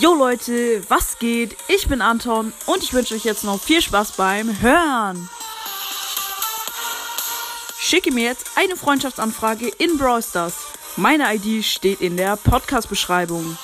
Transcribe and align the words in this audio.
Jo 0.00 0.12
Leute, 0.12 0.82
was 0.88 1.20
geht? 1.20 1.56
Ich 1.68 1.86
bin 1.86 2.02
Anton 2.02 2.52
und 2.66 2.82
ich 2.82 2.92
wünsche 2.94 3.14
euch 3.14 3.24
jetzt 3.24 3.44
noch 3.44 3.60
viel 3.60 3.80
Spaß 3.80 4.12
beim 4.12 4.60
Hören. 4.60 5.30
Schicke 7.78 8.12
mir 8.12 8.24
jetzt 8.24 8.50
eine 8.56 8.74
Freundschaftsanfrage 8.74 9.68
in 9.68 9.96
Brawl 9.96 10.20
Stars. 10.20 10.54
Meine 10.96 11.32
ID 11.32 11.64
steht 11.64 12.00
in 12.00 12.16
der 12.16 12.36
Podcast-Beschreibung. 12.36 13.56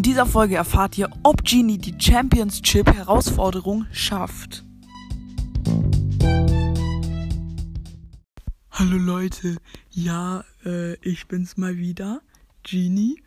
In 0.00 0.04
dieser 0.04 0.24
Folge 0.24 0.56
erfahrt 0.56 0.96
ihr, 0.96 1.10
ob 1.24 1.44
Genie 1.44 1.76
die 1.76 1.94
Championship-Herausforderung 1.98 3.84
schafft. 3.92 4.64
Hallo 8.70 8.96
Leute, 8.96 9.58
ja, 9.90 10.42
äh, 10.64 10.94
ich 11.06 11.28
bin's 11.28 11.58
mal 11.58 11.76
wieder, 11.76 12.22
Genie. 12.62 13.22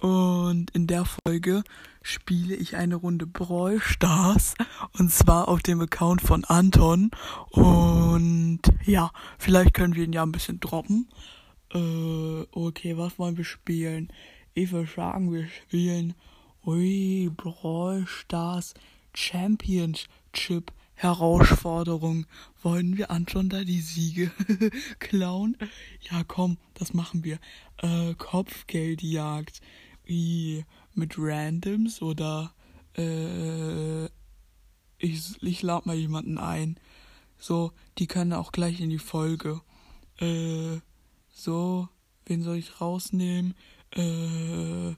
Und 0.00 0.70
in 0.72 0.86
der 0.86 1.06
Folge 1.06 1.62
spiele 2.02 2.54
ich 2.54 2.76
eine 2.76 2.96
Runde 2.96 3.26
Brawl 3.26 3.80
Stars. 3.80 4.52
Und 4.98 5.10
zwar 5.10 5.48
auf 5.48 5.62
dem 5.62 5.80
Account 5.80 6.20
von 6.20 6.44
Anton. 6.44 7.10
Und 7.52 8.60
ja, 8.84 9.12
vielleicht 9.38 9.72
können 9.72 9.94
wir 9.94 10.04
ihn 10.04 10.12
ja 10.12 10.24
ein 10.24 10.32
bisschen 10.32 10.60
droppen. 10.60 11.08
Äh, 11.72 12.44
okay, 12.52 12.98
was 12.98 13.18
wollen 13.18 13.38
wir 13.38 13.44
spielen? 13.44 14.12
Ich 14.58 14.72
würde 14.72 14.90
sagen, 14.90 15.32
wir 15.32 15.46
spielen 15.46 16.14
Ui, 16.66 17.30
Brawl 17.36 18.04
Stars 18.08 18.74
Championship 19.14 20.72
Herausforderung. 20.94 22.26
Wollen 22.64 22.98
wir 22.98 23.12
Anton 23.12 23.50
da 23.50 23.62
die 23.62 23.80
Siege 23.80 24.32
klauen? 24.98 25.56
Ja, 26.10 26.24
komm, 26.24 26.58
das 26.74 26.92
machen 26.92 27.22
wir. 27.22 27.38
Äh, 27.76 28.14
Kopfgeldjagd. 28.14 29.60
Wie 30.02 30.64
mit 30.92 31.14
Randoms 31.16 32.02
oder 32.02 32.52
äh, 32.96 34.06
ich, 34.98 35.40
ich 35.40 35.62
lade 35.62 35.86
mal 35.86 35.94
jemanden 35.94 36.36
ein. 36.36 36.80
So, 37.38 37.70
die 37.98 38.08
können 38.08 38.32
auch 38.32 38.50
gleich 38.50 38.80
in 38.80 38.90
die 38.90 38.98
Folge. 38.98 39.60
Äh, 40.16 40.80
so, 41.32 41.88
wen 42.26 42.42
soll 42.42 42.56
ich 42.56 42.80
rausnehmen? 42.80 43.54
Äh, 43.96 44.94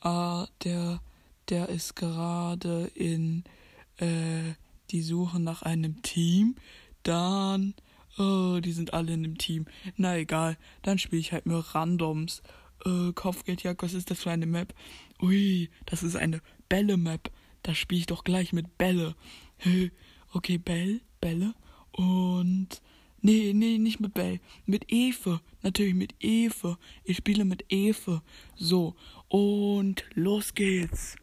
ah, 0.00 0.46
der, 0.64 1.00
der 1.48 1.68
ist 1.68 1.96
gerade 1.96 2.90
in, 2.94 3.44
äh, 3.98 4.54
die 4.90 5.02
Suche 5.02 5.40
nach 5.40 5.62
einem 5.62 6.02
Team, 6.02 6.56
dann, 7.02 7.74
oh, 8.18 8.60
die 8.60 8.72
sind 8.72 8.94
alle 8.94 9.12
in 9.14 9.22
dem 9.22 9.38
Team. 9.38 9.66
Na 9.96 10.16
egal, 10.16 10.56
dann 10.82 10.98
spiele 10.98 11.20
ich 11.20 11.32
halt 11.32 11.46
nur 11.46 11.60
Randoms. 11.60 12.42
Äh, 12.84 13.12
Kopfgeldjagd, 13.12 13.82
was 13.82 13.94
ist 13.94 14.10
das 14.10 14.20
für 14.20 14.30
eine 14.30 14.46
Map? 14.46 14.74
Ui, 15.20 15.70
das 15.86 16.02
ist 16.02 16.16
eine 16.16 16.40
Bälle-Map. 16.68 17.30
Da 17.62 17.74
spiele 17.74 18.00
ich 18.00 18.06
doch 18.06 18.24
gleich 18.24 18.52
mit 18.52 18.76
Bälle. 18.76 19.14
okay, 20.32 20.58
Bell, 20.58 21.00
Bälle. 21.20 21.54
Und 21.92 22.82
Nee, 23.22 23.52
nee, 23.54 23.78
nicht 23.78 24.00
mit 24.00 24.14
Bell. 24.14 24.40
Mit 24.66 24.92
Eve. 24.92 25.40
Natürlich 25.62 25.94
mit 25.94 26.14
Eve. 26.20 26.76
Ich 27.04 27.18
spiele 27.18 27.44
mit 27.44 27.64
Eve. 27.68 28.22
So. 28.56 28.96
Und 29.28 30.04
los 30.14 30.54
geht's. 30.54 31.16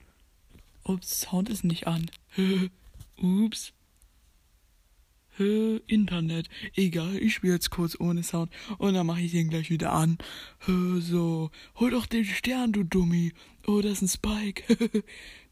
Ups, 0.83 1.21
Sound 1.21 1.49
ist 1.49 1.65
nicht 1.65 1.87
an. 1.87 2.09
Ups. 3.17 3.73
Internet. 5.87 6.49
Egal, 6.75 7.15
ich 7.15 7.35
spiele 7.35 7.53
jetzt 7.53 7.69
kurz 7.69 7.97
ohne 7.97 8.23
Sound 8.23 8.51
und 8.77 8.93
dann 8.93 9.05
mache 9.07 9.21
ich 9.21 9.31
den 9.31 9.49
gleich 9.49 9.69
wieder 9.69 9.93
an. 9.93 10.17
So, 10.67 11.49
hol 11.75 11.91
doch 11.91 12.05
den 12.07 12.25
Stern, 12.25 12.73
du 12.73 12.83
Dummi. 12.83 13.31
Oh, 13.65 13.79
das 13.79 14.01
ist 14.01 14.01
ein 14.01 14.07
Spike. 14.09 14.63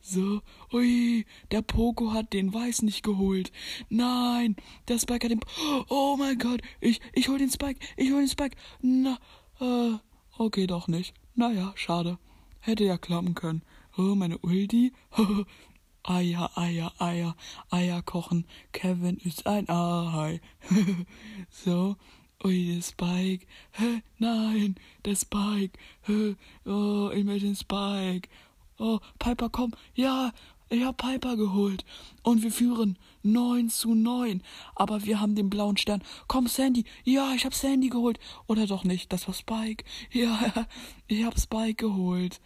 so, 0.07 0.41
ui, 0.71 1.25
der 1.51 1.61
Poco 1.61 2.13
hat 2.13 2.33
den 2.33 2.53
Weiß 2.53 2.81
nicht 2.81 3.03
geholt. 3.03 3.51
Nein, 3.89 4.55
der 4.87 4.99
Spike 4.99 5.25
hat 5.25 5.31
den. 5.31 5.41
Oh 5.89 6.15
mein 6.17 6.37
Gott, 6.37 6.61
ich, 6.79 7.01
ich 7.13 7.27
hol 7.27 7.37
den 7.37 7.51
Spike, 7.51 7.79
ich 7.97 8.11
hol 8.11 8.21
den 8.21 8.29
Spike. 8.29 8.55
Na, 8.81 9.17
äh, 9.59 9.97
okay, 10.37 10.67
doch 10.67 10.87
nicht. 10.87 11.13
Naja, 11.35 11.73
schade. 11.75 12.17
Hätte 12.59 12.85
ja 12.85 12.97
klappen 12.97 13.35
können. 13.35 13.61
Oh, 13.97 14.15
meine 14.15 14.37
Ulti. 14.39 14.93
Eier, 16.03 16.49
Eier, 16.55 16.93
Eier, 16.99 17.35
Eier 17.69 18.01
kochen. 18.01 18.45
Kevin 18.71 19.17
ist 19.17 19.45
ein 19.45 19.69
Ei. 19.69 20.39
so. 21.49 21.97
Ui, 22.43 22.75
der 22.75 22.81
Spike. 22.83 23.47
Hä? 23.71 24.03
Nein, 24.19 24.75
der 25.03 25.15
Spike. 25.15 25.77
Hä? 26.03 26.35
Oh, 26.65 27.09
ich 27.11 27.23
möchte 27.23 27.47
den 27.47 27.55
Spike. 27.55 28.29
Oh, 28.79 28.99
Piper, 29.19 29.49
komm. 29.49 29.73
Ja, 29.95 30.31
ich 30.69 30.83
hab 30.83 30.97
Piper 30.97 31.35
geholt. 31.37 31.85
Und 32.23 32.43
wir 32.43 32.51
führen 32.51 32.97
9 33.23 33.69
zu 33.69 33.93
9. 33.93 34.43
Aber 34.75 35.03
wir 35.05 35.19
haben 35.19 35.35
den 35.35 35.49
blauen 35.49 35.77
Stern. 35.77 36.03
Komm, 36.27 36.47
Sandy. 36.47 36.85
Ja, 37.03 37.33
ich 37.33 37.45
hab 37.45 37.53
Sandy 37.53 37.89
geholt. 37.89 38.19
Oder 38.47 38.67
doch 38.67 38.83
nicht. 38.83 39.11
Das 39.13 39.27
war 39.27 39.33
Spike. 39.33 39.85
Ja, 40.11 40.67
ich 41.07 41.23
hab 41.23 41.39
Spike 41.39 41.75
geholt. 41.75 42.41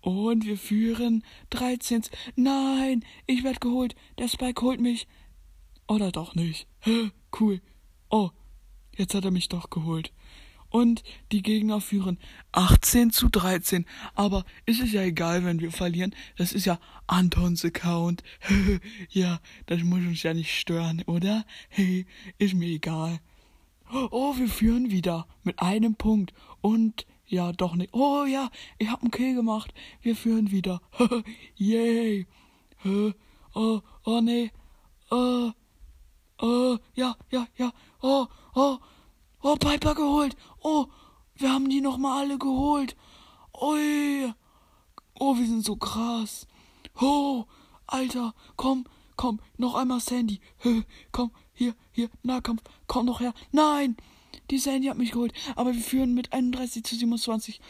Und 0.00 0.44
wir 0.46 0.58
führen 0.58 1.24
13. 1.50 2.02
Nein, 2.36 3.04
ich 3.26 3.44
werd 3.44 3.60
geholt. 3.60 3.94
Der 4.18 4.28
Spike 4.28 4.60
holt 4.62 4.80
mich. 4.80 5.06
Oder 5.88 6.10
doch 6.12 6.34
nicht. 6.34 6.66
Cool. 7.38 7.60
Oh, 8.10 8.30
jetzt 8.96 9.14
hat 9.14 9.24
er 9.24 9.30
mich 9.30 9.48
doch 9.48 9.70
geholt. 9.70 10.12
Und 10.72 11.02
die 11.32 11.42
Gegner 11.42 11.82
führen 11.82 12.18
18 12.52 13.10
zu 13.10 13.28
13. 13.28 13.84
Aber 14.14 14.46
es 14.64 14.80
ist 14.80 14.94
ja 14.94 15.02
egal, 15.02 15.44
wenn 15.44 15.60
wir 15.60 15.70
verlieren. 15.70 16.14
Das 16.38 16.54
ist 16.54 16.64
ja 16.64 16.80
Antons 17.06 17.62
Account. 17.62 18.22
ja, 19.10 19.38
das 19.66 19.82
muss 19.82 20.00
uns 20.00 20.22
ja 20.22 20.32
nicht 20.32 20.58
stören, 20.58 21.02
oder? 21.06 21.44
Hey, 21.68 22.06
ist 22.38 22.54
mir 22.54 22.68
egal. 22.68 23.20
Oh, 23.92 24.34
wir 24.38 24.48
führen 24.48 24.90
wieder 24.90 25.26
mit 25.42 25.60
einem 25.60 25.94
Punkt. 25.94 26.32
Und 26.62 27.06
ja, 27.26 27.52
doch 27.52 27.74
nicht. 27.74 27.92
Oh 27.92 28.24
ja, 28.24 28.50
ich 28.78 28.88
hab 28.88 29.02
einen 29.02 29.10
Kill 29.10 29.34
gemacht. 29.34 29.74
Wir 30.00 30.16
führen 30.16 30.50
wieder. 30.50 30.80
Yay. 31.56 32.26
oh, 33.54 33.82
oh 34.04 34.20
nee. 34.22 34.50
Oh, 35.10 35.52
oh, 36.40 36.78
ja, 36.94 37.14
ja, 37.30 37.46
ja. 37.58 37.72
Oh, 38.00 38.26
oh, 38.54 38.78
oh, 39.42 39.56
Piper 39.56 39.94
geholt. 39.94 40.34
Oh, 40.62 40.86
wir 41.36 41.52
haben 41.52 41.68
die 41.68 41.80
nochmal 41.80 42.24
alle 42.24 42.38
geholt. 42.38 42.96
Ui. 43.60 44.32
Oh, 45.18 45.36
wir 45.36 45.46
sind 45.46 45.64
so 45.64 45.76
krass. 45.76 46.46
Oh, 47.00 47.44
Alter, 47.86 48.34
komm, 48.56 48.86
komm, 49.16 49.40
noch 49.56 49.74
einmal 49.74 50.00
Sandy. 50.00 50.40
Komm, 51.12 51.30
hier, 51.52 51.74
hier, 51.92 52.08
Nahkampf, 52.22 52.62
komm 52.86 53.06
noch 53.06 53.20
her. 53.20 53.34
Nein, 53.50 53.96
die 54.50 54.58
Sandy 54.58 54.88
hat 54.88 54.98
mich 54.98 55.12
geholt, 55.12 55.32
aber 55.56 55.74
wir 55.74 55.82
führen 55.82 56.14
mit 56.14 56.32
31 56.32 56.84
zu 56.84 56.96
27. 56.96 57.60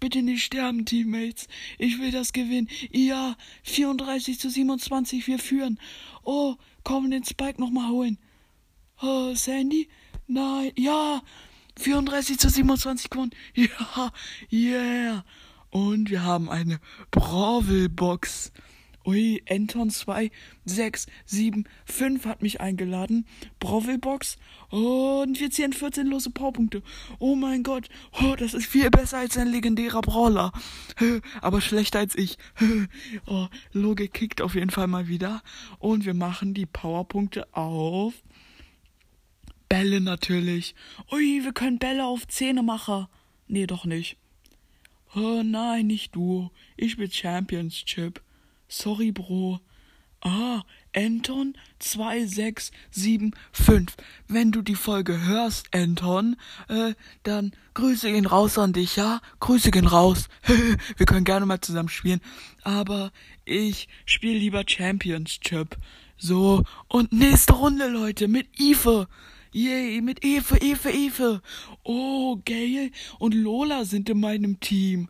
Bitte 0.00 0.22
nicht 0.22 0.44
sterben, 0.44 0.84
Teammates. 0.84 1.48
Ich 1.78 1.98
will 2.00 2.10
das 2.10 2.32
gewinnen. 2.32 2.68
Ja, 2.90 3.36
34 3.64 4.38
zu 4.38 4.50
27, 4.50 5.26
wir 5.26 5.38
führen. 5.38 5.78
Oh, 6.24 6.54
komm, 6.84 7.10
den 7.10 7.24
Spike 7.24 7.60
nochmal 7.60 7.90
holen. 7.90 8.18
Oh, 9.00 9.34
Sandy? 9.34 9.88
Nein, 10.26 10.72
ja, 10.76 11.22
34 11.78 12.38
zu 12.38 12.48
27 12.48 13.10
gewonnen. 13.10 13.30
Ja, 13.54 14.12
yeah. 14.50 15.24
Und 15.70 16.10
wir 16.10 16.22
haben 16.22 16.50
eine 16.50 16.78
Bravel-Box. 17.10 18.52
Ui, 19.04 19.42
Anton 19.50 19.90
2, 19.90 20.30
6, 20.64 21.06
7, 21.24 21.64
5 21.86 22.24
hat 22.24 22.40
mich 22.40 22.60
eingeladen. 22.60 23.26
Brovelbox. 23.58 24.36
Und 24.70 25.40
wir 25.40 25.50
ziehen 25.50 25.72
14 25.72 26.06
lose 26.06 26.30
Powerpunkte. 26.30 26.82
Oh 27.18 27.34
mein 27.34 27.64
Gott. 27.64 27.88
Oh, 28.22 28.36
das 28.36 28.54
ist 28.54 28.66
viel 28.66 28.90
besser 28.90 29.18
als 29.18 29.36
ein 29.36 29.48
legendärer 29.48 30.02
Brawler. 30.02 30.52
Aber 31.40 31.60
schlechter 31.60 31.98
als 31.98 32.16
ich. 32.16 32.38
Oh, 33.26 33.46
Logik 33.72 34.12
kickt 34.12 34.40
auf 34.40 34.54
jeden 34.54 34.70
Fall 34.70 34.86
mal 34.86 35.08
wieder. 35.08 35.42
Und 35.78 36.04
wir 36.04 36.14
machen 36.14 36.54
die 36.54 36.66
Powerpunkte 36.66 37.52
auf. 37.54 38.14
Bälle 39.72 40.02
natürlich. 40.02 40.74
Ui, 41.10 41.44
wir 41.44 41.54
können 41.54 41.78
Bälle 41.78 42.04
auf 42.04 42.28
Zähne 42.28 42.62
machen. 42.62 43.06
Nee, 43.48 43.66
doch 43.66 43.86
nicht. 43.86 44.18
Oh 45.14 45.42
nein, 45.42 45.86
nicht 45.86 46.14
du. 46.14 46.50
Ich 46.76 46.98
bin 46.98 47.10
Championship. 47.10 48.20
Sorry, 48.68 49.12
Bro. 49.12 49.60
Ah, 50.20 50.60
Anton 50.94 51.56
2675. 51.78 53.96
Wenn 54.28 54.52
du 54.52 54.60
die 54.60 54.74
Folge 54.74 55.24
hörst, 55.24 55.74
Anton, 55.74 56.36
äh, 56.68 56.92
dann 57.22 57.52
Grüße 57.72 58.12
gehen 58.12 58.26
raus 58.26 58.58
an 58.58 58.74
dich, 58.74 58.96
ja? 58.96 59.22
Grüße 59.40 59.70
gehen 59.70 59.86
raus. 59.86 60.28
Wir 60.98 61.06
können 61.06 61.24
gerne 61.24 61.46
mal 61.46 61.62
zusammen 61.62 61.88
spielen. 61.88 62.20
Aber 62.62 63.10
ich 63.46 63.88
spiele 64.04 64.38
lieber 64.38 64.64
Championship. 64.66 65.78
So, 66.18 66.62
und 66.88 67.14
nächste 67.14 67.54
Runde, 67.54 67.88
Leute, 67.88 68.28
mit 68.28 68.60
Ife. 68.60 69.08
Yay, 69.54 70.00
mit 70.00 70.24
Eve, 70.24 70.56
Eve, 70.62 70.90
Eve. 70.90 71.42
Oh, 71.84 72.38
geil. 72.44 72.90
Und 73.18 73.34
Lola 73.34 73.84
sind 73.84 74.08
in 74.08 74.18
meinem 74.18 74.60
Team. 74.60 75.08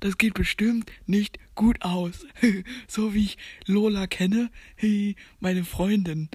Das 0.00 0.18
geht 0.18 0.34
bestimmt 0.34 0.92
nicht 1.06 1.38
gut 1.54 1.80
aus. 1.82 2.26
So 2.86 3.14
wie 3.14 3.24
ich 3.24 3.38
Lola 3.66 4.06
kenne. 4.06 4.50
Meine 5.40 5.64
Freundin. 5.64 6.28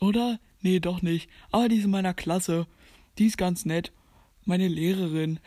Oder? 0.00 0.40
Nee, 0.62 0.80
doch 0.80 1.02
nicht. 1.02 1.28
Aber 1.50 1.68
die 1.68 1.76
ist 1.76 1.84
in 1.84 1.90
meiner 1.90 2.14
Klasse. 2.14 2.66
Die 3.18 3.26
ist 3.26 3.36
ganz 3.36 3.66
nett. 3.66 3.92
Meine 4.46 4.68
Lehrerin. 4.68 5.40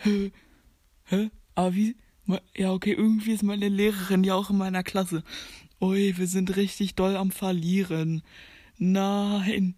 Hä? 1.06 1.32
Aber 1.56 1.74
wie? 1.74 1.96
Ja, 2.56 2.72
okay, 2.72 2.94
irgendwie 2.94 3.32
ist 3.32 3.42
meine 3.42 3.70
Lehrerin 3.70 4.24
ja 4.24 4.36
auch 4.36 4.52
in 4.52 4.58
meiner 4.58 4.84
Klasse. 4.84 5.24
Ui, 5.82 6.18
wir 6.18 6.28
sind 6.28 6.56
richtig 6.56 6.94
doll 6.94 7.16
am 7.16 7.32
Verlieren. 7.32 8.22
Nein. 8.78 9.76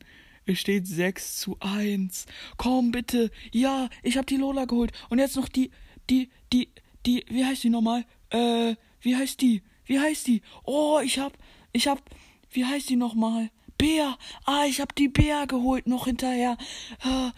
Es 0.49 0.61
steht 0.61 0.87
6 0.87 1.37
zu 1.37 1.57
1. 1.59 2.25
Komm 2.57 2.89
bitte. 2.89 3.29
Ja, 3.51 3.87
ich 4.01 4.17
hab 4.17 4.25
die 4.25 4.37
Lola 4.37 4.65
geholt. 4.65 4.91
Und 5.09 5.19
jetzt 5.19 5.35
noch 5.35 5.47
die, 5.47 5.69
die, 6.09 6.31
die, 6.51 6.69
die, 7.05 7.23
wie 7.29 7.45
heißt 7.45 7.63
die 7.63 7.69
nochmal? 7.69 8.03
Äh, 8.31 8.75
wie 8.99 9.15
heißt 9.15 9.41
die? 9.41 9.61
Wie 9.85 9.99
heißt 9.99 10.25
die? 10.25 10.41
Oh, 10.63 10.99
ich 11.03 11.19
hab, 11.19 11.37
ich 11.71 11.87
hab, 11.87 12.01
wie 12.49 12.65
heißt 12.65 12.89
die 12.89 12.95
nochmal? 12.95 13.51
Bär. 13.77 14.17
Ah, 14.45 14.65
ich 14.67 14.81
hab 14.81 14.95
die 14.95 15.07
Bär 15.07 15.45
geholt 15.45 15.85
noch 15.85 16.05
hinterher. 16.05 16.57
Ah, 17.01 17.31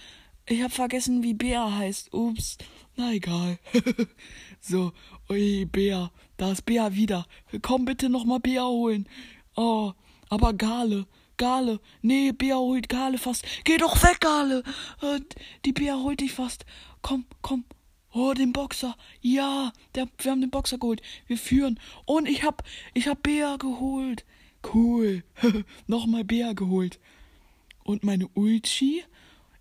ich 0.45 0.61
hab 0.61 0.71
vergessen, 0.71 1.21
wie 1.21 1.33
Bär 1.33 1.79
heißt. 1.79 2.13
Ups. 2.13 2.59
Na 2.95 3.11
egal. 3.11 3.59
so, 4.61 4.93
ui, 5.29 5.65
Bär. 5.65 6.13
Da 6.37 6.53
ist 6.53 6.65
Bär 6.65 6.95
wieder. 6.95 7.25
Komm 7.61 7.83
bitte 7.83 8.07
nochmal 8.07 8.39
Bär 8.39 8.63
holen. 8.63 9.05
Oh, 9.57 9.91
aber 10.29 10.53
Gale. 10.53 11.07
Gale. 11.41 11.79
Nee, 12.03 12.33
Bea 12.33 12.57
holt 12.57 12.87
Gale 12.87 13.17
fast. 13.17 13.43
Geh 13.63 13.77
doch 13.77 14.03
weg, 14.03 14.19
Gale. 14.19 14.61
Die 15.65 15.71
Bea 15.71 15.95
holt 15.95 16.19
dich 16.19 16.33
fast. 16.33 16.67
Komm, 17.01 17.25
komm. 17.41 17.65
Oh, 18.13 18.33
den 18.33 18.53
Boxer. 18.53 18.95
Ja, 19.21 19.73
der, 19.95 20.07
wir 20.19 20.31
haben 20.31 20.41
den 20.41 20.51
Boxer 20.51 20.77
geholt. 20.77 21.01
Wir 21.25 21.39
führen. 21.39 21.79
Und 22.05 22.29
ich 22.29 22.43
hab, 22.43 22.63
ich 22.93 23.07
hab 23.07 23.23
Bea 23.23 23.57
geholt. 23.57 24.23
Cool. 24.71 25.23
Nochmal 25.87 26.25
Bea 26.25 26.53
geholt. 26.53 26.99
Und 27.83 28.03
meine 28.03 28.27
Ulchi? 28.35 29.03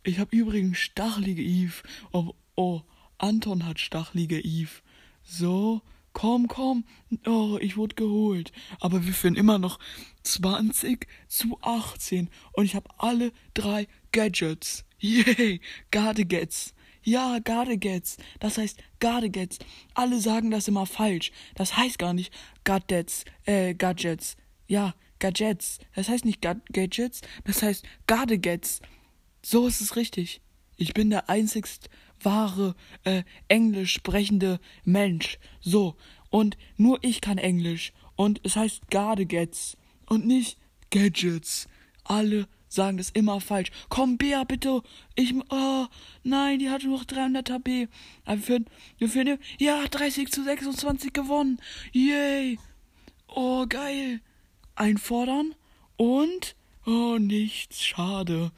Ich 0.03 0.19
hab 0.19 0.35
übrigens 0.35 0.77
stachelige 0.77 1.43
Eve. 1.43 1.83
Oh, 2.13 2.35
oh, 2.57 2.83
Anton 3.17 3.65
hat 3.65 3.81
stachelige 3.81 4.39
Eve. 4.39 4.83
So, 5.23 5.81
Komm, 6.21 6.49
komm. 6.49 6.85
Oh, 7.25 7.57
ich 7.63 7.79
wurde 7.79 7.95
geholt. 7.95 8.53
Aber 8.79 9.07
wir 9.07 9.15
führen 9.15 9.37
immer 9.37 9.59
noch 9.59 9.79
20 10.23 11.07
zu 11.29 11.59
18. 11.63 12.29
Und 12.53 12.67
ich 12.67 12.75
habe 12.75 12.91
alle 12.99 13.33
drei 13.55 13.89
Gadgets. 14.13 14.85
Yay, 14.99 15.63
Gadgets. 15.91 16.75
Ja, 17.03 17.39
Gadgets. 17.39 18.19
Das 18.39 18.59
heißt 18.59 18.83
Gadgets. 18.99 19.61
Alle 19.95 20.21
sagen 20.21 20.51
das 20.51 20.69
immer 20.69 20.85
falsch. 20.85 21.33
Das 21.55 21.79
heißt 21.79 21.99
gar 21.99 22.13
nicht 22.13 22.35
Gadgets, 22.65 23.25
äh, 23.47 23.73
Gadgets. 23.73 24.37
Ja, 24.67 24.95
Gadgets. 25.21 25.79
Das 25.95 26.11
heißt 26.11 26.27
nicht 26.27 26.43
Gadgets, 26.43 27.23
das 27.45 27.63
heißt 27.63 27.87
Gadgets. 28.07 28.83
So 29.43 29.67
ist 29.67 29.81
es 29.81 29.97
richtig. 29.97 30.43
Ich 30.77 30.93
bin 30.93 31.09
der 31.09 31.31
einzigst 31.31 31.89
wahre 32.25 32.75
äh, 33.05 33.23
Englisch 33.49 33.95
sprechende 33.95 34.61
Mensch. 34.85 35.39
So. 35.61 35.97
Und 36.31 36.57
nur 36.77 36.99
ich 37.03 37.21
kann 37.21 37.39
Englisch. 37.39 37.93
Und 38.17 38.41
es 38.45 38.57
heißt 38.57 38.91
Gadgets. 38.91 39.77
Und 40.07 40.27
nicht 40.27 40.59
Gadgets. 40.91 41.69
Alle 42.05 42.49
sagen 42.69 42.97
das 42.99 43.11
immer 43.11 43.41
falsch. 43.41 43.71
Komm, 43.89 44.17
Bea, 44.17 44.45
bitte. 44.45 44.83
Ich, 45.15 45.35
oh, 45.51 45.87
nein, 46.23 46.59
die 46.59 46.71
hatte 46.71 46.89
noch 46.89 47.05
300 47.05 47.51
HP. 47.51 47.89
Aber 48.25 48.37
wir 48.37 48.43
führen, 48.43 48.67
wir 48.99 49.39
ja, 49.59 49.87
30 49.87 50.31
zu 50.31 50.43
26 50.43 51.13
gewonnen. 51.13 51.61
Yay. 51.93 52.59
Oh, 53.29 53.67
geil. 53.69 54.21
Einfordern. 54.77 55.55
Und, 55.97 56.57
oh, 56.87 57.19
nichts, 57.19 57.85
schade. 57.85 58.53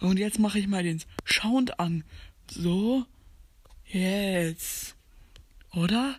Und 0.00 0.18
jetzt 0.18 0.38
mache 0.38 0.58
ich 0.58 0.68
mal 0.68 0.82
den 0.82 1.02
Sound 1.26 1.80
an. 1.80 2.04
So, 2.50 3.04
jetzt. 3.86 4.96
Oder? 5.74 6.18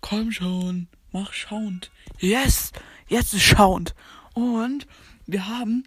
Komm 0.00 0.32
schon, 0.32 0.88
mach 1.12 1.32
Sound. 1.32 1.90
Yes, 2.18 2.72
jetzt 3.08 3.32
ist 3.32 3.48
Sound. 3.48 3.94
Und 4.34 4.86
wir 5.26 5.48
haben, 5.48 5.84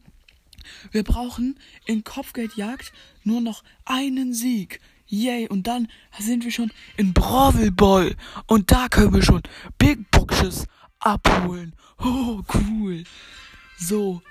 wir 0.91 1.03
brauchen 1.03 1.59
in 1.85 2.03
Kopfgeldjagd 2.03 2.91
nur 3.23 3.41
noch 3.41 3.63
einen 3.85 4.33
Sieg. 4.33 4.81
Yay, 5.05 5.47
und 5.47 5.67
dann 5.67 5.87
sind 6.19 6.43
wir 6.43 6.51
schon 6.51 6.71
in 6.97 7.13
Brawl 7.13 7.71
Ball. 7.71 8.15
Und 8.47 8.71
da 8.71 8.89
können 8.89 9.13
wir 9.13 9.21
schon 9.21 9.43
Big 9.77 10.09
Boxes 10.11 10.65
abholen. 10.99 11.73
Oh, 11.99 12.41
cool. 12.55 13.03
So, 13.77 14.21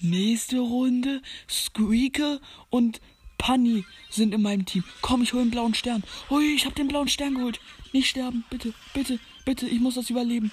nächste 0.00 0.58
Runde. 0.58 1.22
Squeaker 1.48 2.40
und 2.68 3.00
Panni 3.38 3.84
sind 4.10 4.34
in 4.34 4.42
meinem 4.42 4.66
Team. 4.66 4.84
Komm, 5.02 5.22
ich 5.22 5.32
hole 5.32 5.44
den 5.44 5.50
blauen 5.50 5.74
Stern. 5.74 6.02
Hui, 6.30 6.54
ich 6.54 6.64
habe 6.64 6.74
den 6.74 6.88
blauen 6.88 7.08
Stern 7.08 7.34
geholt. 7.34 7.60
Nicht 7.92 8.08
sterben, 8.08 8.44
bitte, 8.50 8.74
bitte, 8.94 9.18
bitte, 9.44 9.66
ich 9.66 9.80
muss 9.80 9.94
das 9.94 10.10
überleben. 10.10 10.50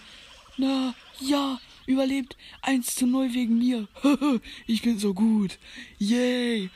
Na, 0.57 0.93
ja, 1.19 1.59
überlebt. 1.85 2.37
1 2.61 2.95
zu 2.95 3.07
0 3.07 3.33
wegen 3.33 3.57
mir. 3.57 3.87
ich 4.67 4.81
bin 4.81 4.99
so 4.99 5.13
gut. 5.13 5.57
Yay. 5.97 6.69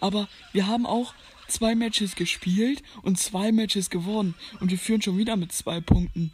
Aber 0.00 0.28
wir 0.52 0.66
haben 0.66 0.86
auch 0.86 1.14
zwei 1.48 1.74
Matches 1.74 2.14
gespielt 2.14 2.82
und 3.02 3.18
zwei 3.18 3.52
Matches 3.52 3.90
gewonnen. 3.90 4.34
Und 4.60 4.70
wir 4.70 4.78
führen 4.78 5.02
schon 5.02 5.18
wieder 5.18 5.36
mit 5.36 5.52
zwei 5.52 5.80
Punkten. 5.80 6.32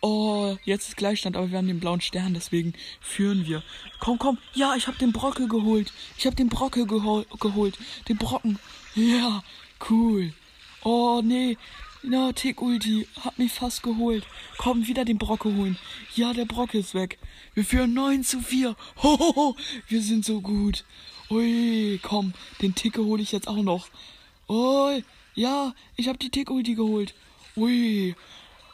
Oh, 0.00 0.56
jetzt 0.64 0.88
ist 0.88 0.96
Gleichstand, 0.96 1.36
aber 1.36 1.50
wir 1.50 1.58
haben 1.58 1.66
den 1.66 1.80
blauen 1.80 2.00
Stern, 2.00 2.32
deswegen 2.32 2.74
führen 3.00 3.46
wir. 3.46 3.64
Komm, 3.98 4.18
komm. 4.18 4.38
Ja, 4.54 4.76
ich 4.76 4.86
habe 4.86 4.96
den 4.98 5.12
Brocke 5.12 5.48
geholt. 5.48 5.92
Ich 6.16 6.24
habe 6.24 6.36
den 6.36 6.48
Brocke 6.48 6.86
gehol 6.86 7.26
geholt. 7.40 7.76
Den 8.08 8.16
Brocken. 8.16 8.60
Ja, 8.94 9.42
cool. 9.90 10.32
Oh, 10.84 11.20
nee. 11.24 11.56
Na, 12.04 12.26
no, 12.26 12.32
Tick 12.32 12.62
Ulti 12.62 13.08
hat 13.24 13.40
mich 13.40 13.52
fast 13.52 13.82
geholt. 13.82 14.24
Komm, 14.56 14.86
wieder 14.86 15.04
den 15.04 15.18
Brocke 15.18 15.52
holen. 15.52 15.76
Ja, 16.14 16.32
der 16.32 16.44
Brocke 16.44 16.78
ist 16.78 16.94
weg. 16.94 17.18
Wir 17.54 17.64
führen 17.64 17.92
9 17.92 18.22
zu 18.22 18.40
4. 18.40 18.76
Hohoho, 19.02 19.56
wir 19.88 20.00
sind 20.00 20.24
so 20.24 20.40
gut. 20.40 20.84
Ui, 21.28 21.98
komm, 22.00 22.34
den 22.62 22.76
Ticke 22.76 23.04
hole 23.04 23.22
ich 23.22 23.32
jetzt 23.32 23.48
auch 23.48 23.62
noch. 23.62 23.88
Oh, 24.46 24.96
ja, 25.34 25.74
ich 25.96 26.06
habe 26.06 26.18
die 26.18 26.30
Tick 26.30 26.50
Ulti 26.50 26.76
geholt. 26.76 27.14
Ui, 27.56 28.14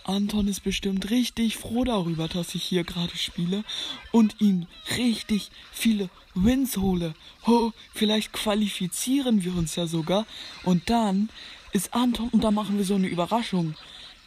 Anton 0.04 0.48
ist 0.48 0.60
bestimmt 0.60 1.10
richtig 1.10 1.56
froh 1.56 1.84
darüber, 1.84 2.28
dass 2.28 2.54
ich 2.54 2.62
hier 2.62 2.84
gerade 2.84 3.16
spiele 3.16 3.64
und 4.12 4.40
ihn 4.40 4.66
richtig 4.96 5.50
viele 5.72 6.10
Wins 6.34 6.76
hole. 6.76 7.14
Oh, 7.46 7.72
vielleicht 7.94 8.32
qualifizieren 8.32 9.44
wir 9.44 9.56
uns 9.56 9.76
ja 9.76 9.86
sogar. 9.86 10.26
Und 10.62 10.90
dann 10.90 11.30
ist 11.72 11.94
Anton, 11.94 12.28
und 12.28 12.44
da 12.44 12.50
machen 12.50 12.76
wir 12.76 12.84
so 12.84 12.94
eine 12.94 13.08
Überraschung. 13.08 13.74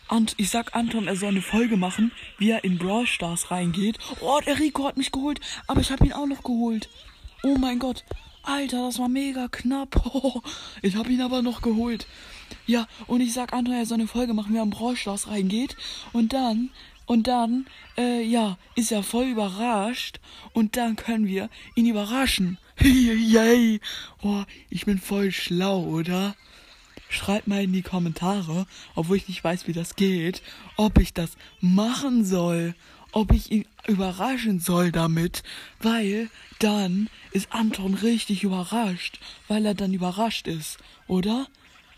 Und 0.09 0.33
ich 0.37 0.49
sag 0.49 0.75
Anton, 0.75 1.07
er 1.07 1.15
soll 1.15 1.29
eine 1.29 1.41
Folge 1.41 1.77
machen, 1.77 2.11
wie 2.37 2.51
er 2.51 2.63
in 2.63 2.77
Brawl 2.77 3.05
Stars 3.05 3.51
reingeht. 3.51 3.99
Oh, 4.21 4.39
der 4.45 4.59
Rico 4.59 4.85
hat 4.85 4.97
mich 4.97 5.11
geholt, 5.11 5.39
aber 5.67 5.81
ich 5.81 5.91
habe 5.91 6.05
ihn 6.05 6.13
auch 6.13 6.25
noch 6.25 6.43
geholt. 6.43 6.89
Oh 7.43 7.57
mein 7.57 7.77
Gott. 7.77 8.03
Alter, 8.47 8.85
das 8.85 8.97
war 8.97 9.09
mega 9.09 9.49
knapp. 9.49 10.01
Ich 10.81 10.95
habe 10.95 11.11
ihn 11.11 11.21
aber 11.21 11.41
noch 11.41 11.61
geholt. 11.61 12.07
Ja, 12.65 12.87
und 13.05 13.19
ich 13.19 13.33
sag 13.33 13.51
Andrea, 13.51 13.79
er 13.79 13.85
soll 13.85 13.99
eine 13.99 14.07
Folge 14.07 14.33
machen, 14.33 14.53
wie 14.53 14.57
er 14.57 14.61
am 14.61 14.69
Braulschloss 14.69 15.27
reingeht. 15.27 15.75
Und 16.13 16.31
dann, 16.31 16.69
und 17.05 17.27
dann, 17.27 17.65
äh, 17.97 18.21
ja, 18.23 18.57
ist 18.75 18.93
er 18.93 19.03
voll 19.03 19.25
überrascht. 19.25 20.21
Und 20.53 20.77
dann 20.77 20.95
können 20.95 21.27
wir 21.27 21.49
ihn 21.75 21.87
überraschen. 21.87 22.57
Yay! 22.81 23.81
Oh, 24.21 24.43
ich 24.69 24.85
bin 24.85 24.99
voll 24.99 25.31
schlau, 25.31 25.81
oder? 25.81 26.33
Schreibt 27.09 27.47
mal 27.47 27.63
in 27.63 27.73
die 27.73 27.81
Kommentare, 27.81 28.65
obwohl 28.95 29.17
ich 29.17 29.27
nicht 29.27 29.43
weiß, 29.43 29.67
wie 29.67 29.73
das 29.73 29.95
geht, 29.95 30.41
ob 30.77 30.99
ich 30.99 31.13
das 31.13 31.31
machen 31.59 32.23
soll 32.23 32.75
ob 33.11 33.31
ich 33.31 33.51
ihn 33.51 33.65
überraschen 33.87 34.59
soll 34.59 34.91
damit, 34.91 35.43
weil 35.79 36.29
dann 36.59 37.09
ist 37.31 37.51
Anton 37.51 37.93
richtig 37.93 38.43
überrascht, 38.43 39.19
weil 39.47 39.65
er 39.65 39.75
dann 39.75 39.93
überrascht 39.93 40.47
ist, 40.47 40.77
oder? 41.07 41.47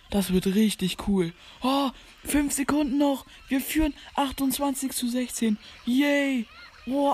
Das 0.10 0.34
wird 0.34 0.48
richtig 0.48 1.08
cool. 1.08 1.34
Oh, 1.62 1.92
fünf 2.24 2.54
Sekunden 2.54 2.98
noch. 2.98 3.26
Wir 3.48 3.62
führen 3.62 3.94
28 4.16 4.92
zu 4.92 5.08
16. 5.08 5.58
Yay. 5.86 6.48
Oh, 6.88 7.14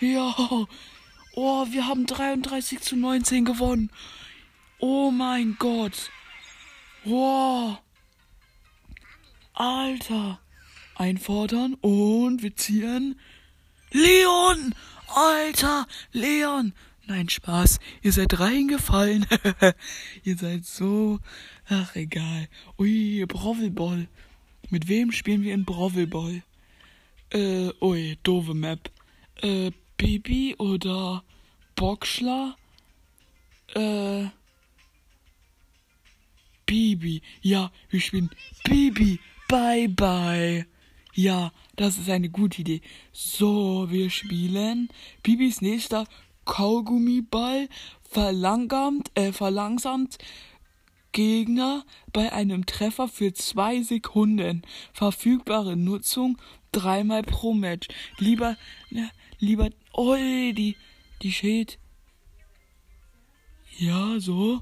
ja. 0.00 0.34
Oh, 1.38 1.66
wir 1.68 1.86
haben 1.86 2.06
33 2.06 2.80
zu 2.80 2.96
19 2.96 3.44
gewonnen. 3.44 3.90
Oh 4.78 5.10
mein 5.10 5.56
Gott. 5.58 6.10
Wow. 7.04 7.78
Alter. 9.52 10.40
Einfordern 10.98 11.74
und 11.74 12.42
wir 12.42 12.56
ziehen. 12.56 13.18
Leon! 13.92 14.74
Alter! 15.14 15.86
Leon! 16.12 16.72
Nein, 17.06 17.28
Spaß. 17.28 17.78
Ihr 18.02 18.12
seid 18.12 18.40
reingefallen. 18.40 19.26
Ihr 20.24 20.36
seid 20.36 20.64
so. 20.64 21.20
Ach, 21.68 21.94
egal. 21.94 22.48
Ui, 22.78 23.24
Brovelball. 23.26 24.08
Mit 24.70 24.88
wem 24.88 25.12
spielen 25.12 25.42
wir 25.42 25.54
in 25.54 25.64
Brovelball? 25.64 26.42
Äh, 27.30 27.70
ui, 27.80 28.18
doofe 28.24 28.54
Map. 28.54 28.90
Äh, 29.40 29.70
Bibi 29.96 30.56
oder 30.58 31.22
Boxler? 31.76 32.56
Äh. 33.74 34.26
Bibi. 36.66 37.22
Ja, 37.40 37.70
wir 37.90 38.00
spielen 38.00 38.30
Bibi. 38.64 39.20
Bye 39.48 39.88
bye. 39.88 40.66
Ja, 41.16 41.50
das 41.76 41.96
ist 41.96 42.10
eine 42.10 42.28
gute 42.28 42.60
Idee. 42.60 42.82
So, 43.10 43.90
wir 43.90 44.10
spielen 44.10 44.90
Bibis 45.22 45.62
nächster 45.62 46.06
Kaugummiball 46.44 47.70
verlangsamt, 48.02 49.10
äh, 49.14 49.32
verlangsamt 49.32 50.18
Gegner 51.12 51.86
bei 52.12 52.34
einem 52.34 52.66
Treffer 52.66 53.08
für 53.08 53.32
zwei 53.32 53.80
Sekunden. 53.80 54.60
Verfügbare 54.92 55.74
Nutzung 55.74 56.36
dreimal 56.70 57.22
pro 57.22 57.54
Match. 57.54 57.88
Lieber, 58.18 58.58
ne, 58.90 59.10
lieber, 59.38 59.70
oh, 59.94 60.16
die, 60.16 60.76
die 61.22 61.32
Schild. 61.32 61.78
Ja, 63.78 64.20
so. 64.20 64.60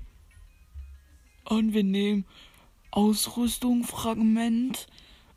Und 1.46 1.75
wir 1.75 1.82
nehmen 1.82 2.26
Ausrüstung, 2.92 3.82
Fragment, 3.82 4.87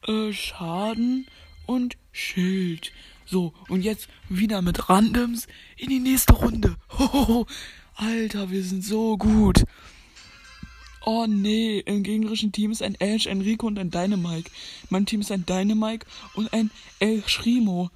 äh, 0.07 0.33
Schaden 0.33 1.27
und 1.65 1.97
Schild. 2.11 2.91
So, 3.25 3.53
und 3.67 3.81
jetzt 3.81 4.07
wieder 4.29 4.61
mit 4.61 4.89
Randoms 4.89 5.47
in 5.75 5.89
die 5.89 5.99
nächste 5.99 6.33
Runde. 6.33 6.77
Hohoho. 6.89 7.45
Alter, 7.95 8.51
wir 8.51 8.63
sind 8.63 8.83
so 8.83 9.17
gut. 9.17 9.63
Oh 11.03 11.25
nee, 11.25 11.79
im 11.79 12.03
gegnerischen 12.03 12.51
Team 12.51 12.71
ist 12.71 12.83
ein 12.83 12.95
Ash, 12.95 13.27
ein 13.27 13.41
Rico 13.41 13.65
und 13.65 13.79
ein 13.79 13.91
Dynamike. 13.91 14.51
Mein 14.89 15.05
Team 15.05 15.21
ist 15.21 15.31
ein 15.31 15.45
Dynamike 15.45 16.05
und 16.35 16.51
ein 16.53 16.69
El 16.99 17.23
Schrimo. 17.27 17.89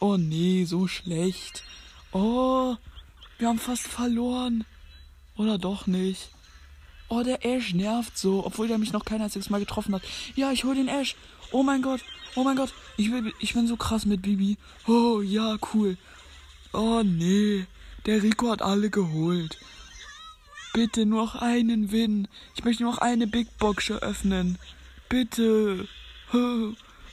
Oh 0.00 0.16
nee, 0.16 0.64
so 0.64 0.86
schlecht. 0.88 1.62
Oh, 2.12 2.74
wir 3.38 3.48
haben 3.48 3.58
fast 3.58 3.86
verloren. 3.86 4.64
Oder 5.36 5.58
doch 5.58 5.86
nicht. 5.86 6.33
Oh, 7.08 7.22
der 7.22 7.44
Ash 7.44 7.74
nervt 7.74 8.16
so, 8.16 8.44
obwohl 8.44 8.66
der 8.66 8.78
mich 8.78 8.92
noch 8.92 9.04
kein 9.04 9.22
einziges 9.22 9.50
Mal 9.50 9.60
getroffen 9.60 9.94
hat. 9.94 10.02
Ja, 10.34 10.52
ich 10.52 10.64
hol 10.64 10.74
den 10.74 10.88
Ash. 10.88 11.16
Oh 11.52 11.62
mein 11.62 11.82
Gott. 11.82 12.00
Oh 12.34 12.42
mein 12.44 12.56
Gott. 12.56 12.72
Ich, 12.96 13.12
will, 13.12 13.32
ich 13.38 13.54
bin 13.54 13.66
so 13.66 13.76
krass 13.76 14.06
mit 14.06 14.22
Bibi. 14.22 14.56
Oh, 14.88 15.20
ja, 15.20 15.56
cool. 15.72 15.96
Oh, 16.72 17.02
nee. 17.04 17.66
Der 18.06 18.22
Rico 18.22 18.50
hat 18.50 18.62
alle 18.62 18.90
geholt. 18.90 19.58
Bitte 20.72 21.06
nur 21.06 21.22
noch 21.22 21.36
einen 21.36 21.92
Win. 21.92 22.26
Ich 22.56 22.64
möchte 22.64 22.82
nur 22.82 22.92
noch 22.92 22.98
eine 22.98 23.26
Big 23.26 23.56
Box 23.58 23.90
eröffnen. 23.90 24.58
Bitte. 25.08 25.86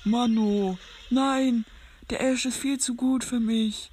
Mano. 0.04 0.80
Nein. 1.12 1.66
Der 2.10 2.22
Ash 2.22 2.46
ist 2.46 2.58
viel 2.58 2.80
zu 2.80 2.96
gut 2.96 3.24
für 3.24 3.40
mich. 3.40 3.92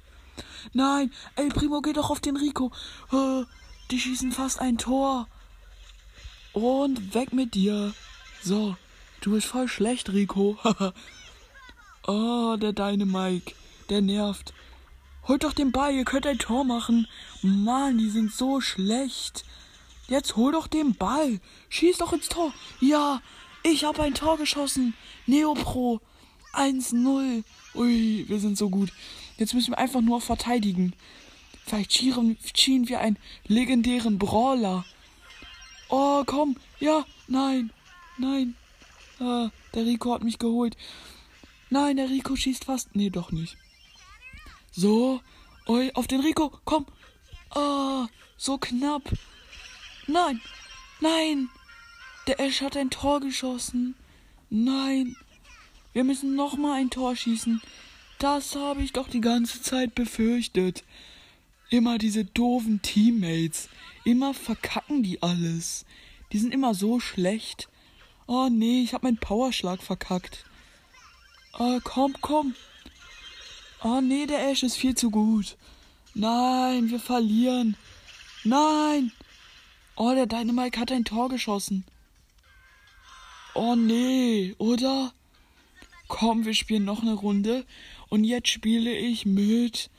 Nein. 0.73 1.11
El 1.35 1.49
Primo 1.49 1.81
geht 1.81 1.97
doch 1.97 2.09
auf 2.09 2.19
den 2.19 2.37
Rico. 2.37 2.71
Die 3.91 3.99
schießen 3.99 4.31
fast 4.31 4.59
ein 4.59 4.79
Tor. 4.79 5.27
Und 6.53 7.13
weg 7.13 7.33
mit 7.33 7.53
dir. 7.53 7.93
So, 8.43 8.75
du 9.21 9.31
bist 9.31 9.47
voll 9.47 9.67
schlecht, 9.67 10.11
Rico. 10.11 10.57
oh, 12.07 12.55
der 12.59 12.73
Dynamike. 12.73 13.53
Der 13.89 14.01
nervt. 14.01 14.53
Holt 15.27 15.43
doch 15.43 15.53
den 15.53 15.71
Ball, 15.71 15.93
ihr 15.93 16.05
könnt 16.05 16.25
ein 16.25 16.39
Tor 16.39 16.63
machen. 16.63 17.07
Mann, 17.41 17.97
die 17.97 18.09
sind 18.09 18.33
so 18.33 18.61
schlecht. 18.61 19.45
Jetzt 20.07 20.35
hol 20.35 20.51
doch 20.51 20.67
den 20.67 20.95
Ball. 20.95 21.39
Schieß 21.69 21.97
doch 21.97 22.13
ins 22.13 22.29
Tor. 22.29 22.51
Ja, 22.79 23.21
ich 23.63 23.83
habe 23.83 24.01
ein 24.01 24.15
Tor 24.15 24.37
geschossen. 24.37 24.95
Neopro. 25.27 26.01
1-0. 26.53 27.43
Ui, 27.75 28.25
wir 28.27 28.39
sind 28.39 28.57
so 28.57 28.69
gut. 28.69 28.91
Jetzt 29.37 29.53
müssen 29.53 29.71
wir 29.71 29.77
einfach 29.77 30.01
nur 30.01 30.19
verteidigen. 30.19 30.93
Vielleicht 31.65 31.93
schienen 31.93 32.89
wir 32.89 32.99
einen 32.99 33.19
legendären 33.45 34.17
Brawler. 34.17 34.85
Oh, 35.89 36.23
komm. 36.25 36.55
Ja, 36.79 37.05
nein. 37.27 37.71
Nein. 38.17 38.55
Ah, 39.19 39.49
der 39.73 39.85
Rico 39.85 40.13
hat 40.13 40.23
mich 40.23 40.39
geholt. 40.39 40.77
Nein, 41.69 41.97
der 41.97 42.09
Rico 42.09 42.35
schießt 42.35 42.65
fast. 42.65 42.95
Nee, 42.95 43.09
doch 43.09 43.31
nicht. 43.31 43.57
So. 44.71 45.21
Oi, 45.67 45.91
auf 45.93 46.07
den 46.07 46.21
Rico. 46.21 46.51
Komm. 46.63 46.85
Ah, 47.51 48.07
so 48.37 48.57
knapp. 48.57 49.03
Nein. 50.07 50.41
Nein. 50.99 51.49
Der 52.27 52.39
Ash 52.39 52.61
hat 52.61 52.77
ein 52.77 52.89
Tor 52.89 53.19
geschossen. 53.19 53.95
Nein. 54.49 55.15
Wir 55.93 56.03
müssen 56.03 56.35
noch 56.35 56.57
mal 56.57 56.73
ein 56.79 56.89
Tor 56.89 57.15
schießen. 57.15 57.61
Das 58.19 58.55
habe 58.55 58.81
ich 58.81 58.93
doch 58.93 59.07
die 59.07 59.21
ganze 59.21 59.61
Zeit 59.61 59.95
befürchtet. 59.95 60.83
Immer 61.69 61.97
diese 61.97 62.25
doofen 62.25 62.81
Teammates. 62.81 63.69
Immer 64.03 64.33
verkacken 64.33 65.03
die 65.03 65.21
alles. 65.21 65.85
Die 66.31 66.39
sind 66.39 66.53
immer 66.53 66.73
so 66.73 66.99
schlecht. 66.99 67.69
Oh 68.27 68.49
nee, 68.49 68.81
ich 68.81 68.93
hab 68.93 69.03
meinen 69.03 69.17
Powerschlag 69.17 69.81
verkackt. 69.81 70.45
Oh, 71.57 71.79
komm, 71.83 72.15
komm. 72.21 72.55
Oh 73.83 74.01
nee, 74.01 74.25
der 74.25 74.49
Ash 74.49 74.63
ist 74.63 74.77
viel 74.77 74.95
zu 74.95 75.09
gut. 75.09 75.57
Nein, 76.13 76.89
wir 76.89 76.99
verlieren. 76.99 77.77
Nein. 78.43 79.11
Oh, 79.95 80.13
der 80.13 80.27
Dynamite 80.27 80.79
hat 80.79 80.91
ein 80.91 81.05
Tor 81.05 81.29
geschossen. 81.29 81.85
Oh 83.53 83.75
nee, 83.75 84.55
oder? 84.57 85.13
Komm, 86.07 86.45
wir 86.45 86.53
spielen 86.53 86.85
noch 86.85 87.01
eine 87.01 87.13
Runde. 87.13 87.65
Und 88.09 88.23
jetzt 88.23 88.49
spiele 88.49 88.91
ich 88.91 89.25
mit 89.25 89.89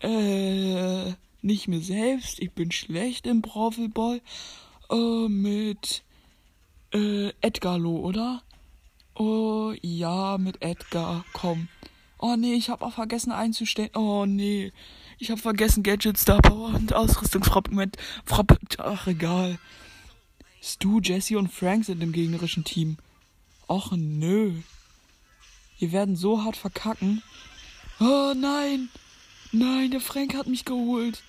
äh, 0.00 1.12
nicht 1.42 1.68
mir 1.68 1.80
selbst. 1.80 2.40
Ich 2.40 2.52
bin 2.52 2.70
schlecht 2.72 3.26
im 3.26 3.42
Bravelball. 3.42 4.20
Äh, 4.90 5.28
mit 5.28 6.02
äh, 6.92 7.30
Edgarlo, 7.40 7.96
oder? 7.96 8.42
Oh, 9.14 9.72
ja, 9.82 10.38
mit 10.38 10.62
Edgar. 10.62 11.24
Komm. 11.32 11.68
Oh 12.18 12.34
nee, 12.36 12.54
ich 12.54 12.68
habe 12.68 12.84
auch 12.84 12.94
vergessen 12.94 13.32
einzustellen. 13.32 13.90
Oh 13.94 14.26
nee. 14.26 14.72
Ich 15.18 15.30
habe 15.30 15.40
vergessen 15.40 15.82
Gadget 15.82 16.18
Star 16.18 16.40
Power 16.40 16.74
und 16.74 16.92
Ausrüstungsfragment. 16.92 17.96
Ach 18.78 19.06
egal. 19.06 19.58
Stu, 20.60 21.00
Jesse 21.00 21.38
und 21.38 21.52
Frank 21.52 21.84
sind 21.84 22.02
im 22.02 22.12
gegnerischen 22.12 22.64
Team. 22.64 22.96
Och 23.68 23.92
nö. 23.92 24.54
Wir 25.78 25.92
werden 25.92 26.16
so 26.16 26.42
hart 26.42 26.56
verkacken. 26.56 27.22
Oh 28.00 28.32
nein. 28.34 28.88
Nein, 29.52 29.90
der 29.90 30.00
Frank 30.00 30.34
hat 30.34 30.46
mich 30.46 30.64
geholt. 30.64 31.22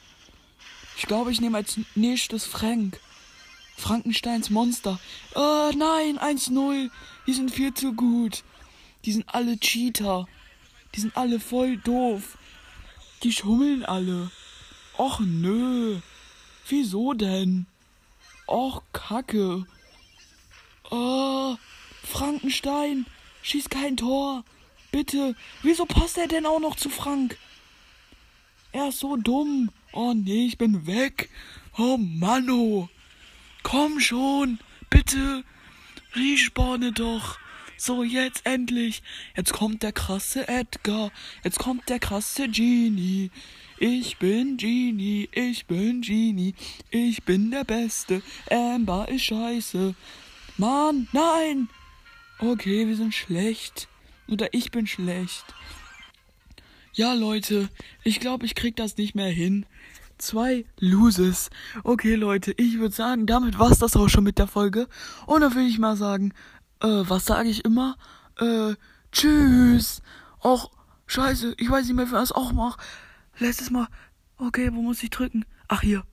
Ich 0.98 1.06
glaube, 1.06 1.32
ich 1.32 1.40
nehme 1.40 1.58
als 1.58 1.80
nächstes 1.96 2.46
Frank. 2.46 3.00
Frankensteins 3.78 4.50
Monster. 4.50 5.00
Oh 5.36 5.72
nein, 5.76 6.20
1-0. 6.20 6.90
Die 7.28 7.34
sind 7.34 7.52
viel 7.52 7.74
zu 7.74 7.94
gut. 7.94 8.44
Die 9.06 9.14
sind 9.14 9.24
alle 9.28 9.58
Cheater. 9.58 10.28
Die 10.94 11.00
sind 11.00 11.16
alle 11.16 11.40
voll 11.40 11.78
doof. 11.78 12.38
Die 13.24 13.32
schummeln 13.32 13.86
alle. 13.86 14.32
Och 14.98 15.22
nö. 15.22 16.00
Wieso 16.68 17.14
denn? 17.14 17.66
Och, 18.48 18.82
Kacke. 18.92 19.66
Oh, 20.92 21.56
Frankenstein. 22.04 23.06
Schieß 23.44 23.70
kein 23.70 23.96
Tor. 23.96 24.44
Bitte. 24.92 25.36
Wieso 25.62 25.86
passt 25.86 26.18
er 26.18 26.28
denn 26.28 26.46
auch 26.46 26.60
noch 26.60 26.76
zu 26.76 26.90
Frank? 26.90 27.38
Er 28.72 28.90
ist 28.90 29.00
so 29.00 29.16
dumm. 29.16 29.72
Oh 29.94 30.14
nee, 30.14 30.46
ich 30.46 30.58
bin 30.58 30.86
weg. 30.86 31.30
Oh 31.78 31.98
Manno. 31.98 32.90
Komm 33.64 34.00
schon. 34.00 34.60
Bitte. 34.90 35.44
Respawne 36.14 36.92
doch. 36.92 37.38
So, 37.78 38.04
jetzt 38.04 38.46
endlich. 38.46 39.02
Jetzt 39.36 39.54
kommt 39.54 39.84
der 39.84 39.94
krasse 39.94 40.48
Edgar. 40.48 41.12
Jetzt 41.44 41.60
kommt 41.60 41.88
der 41.90 42.00
krasse 42.00 42.50
Genie. 42.50 43.32
Ich 43.82 44.18
bin 44.18 44.58
Genie, 44.58 45.30
ich 45.32 45.66
bin 45.66 46.02
Genie, 46.02 46.54
ich 46.90 47.24
bin 47.24 47.50
der 47.50 47.64
Beste. 47.64 48.22
Amber 48.50 49.08
ist 49.08 49.24
scheiße. 49.24 49.96
Mann, 50.58 51.08
nein! 51.14 51.70
Okay, 52.40 52.86
wir 52.86 52.98
sind 52.98 53.16
schlecht. 53.16 53.88
Oder 54.28 54.54
ich 54.54 54.72
bin 54.72 54.86
schlecht. 54.86 55.46
Ja, 56.94 57.14
Leute, 57.14 57.70
ich 58.04 58.20
glaube, 58.20 58.46
ich 58.46 58.56
krieg 58.56 58.76
das 58.76 58.98
nicht 58.98 59.16
mehr 59.16 59.30
hin. 59.30 59.66
Zwei 60.18 60.66
Loses. 60.80 61.50
Okay, 61.84 62.16
Leute, 62.16 62.54
ich 62.58 62.80
würde 62.80 62.94
sagen, 62.94 63.26
damit 63.26 63.58
war's 63.58 63.80
das 63.80 63.96
auch 63.96 64.10
schon 64.10 64.24
mit 64.24 64.38
der 64.38 64.48
Folge. 64.48 64.88
Und 65.26 65.42
dann 65.42 65.56
würde 65.56 65.68
ich 65.68 65.80
mal 65.80 65.96
sagen, 65.96 66.34
äh, 66.82 66.88
was 66.88 67.26
sage 67.26 67.50
ich 67.50 67.64
immer? 67.64 67.96
Äh, 68.38 68.74
tschüss. 69.12 70.02
Och, 70.44 70.72
scheiße, 71.08 71.56
ich 71.58 71.70
weiß 71.70 71.86
nicht 71.86 71.96
mehr, 71.96 72.12
wer 72.12 72.20
das 72.20 72.32
auch 72.32 72.52
macht. 72.52 72.80
Letztes 73.38 73.70
Mal. 73.70 73.88
Okay, 74.38 74.72
wo 74.74 74.82
muss 74.82 75.04
ich 75.04 75.10
drücken? 75.10 75.46
Ach, 75.68 75.82
hier. 75.82 76.04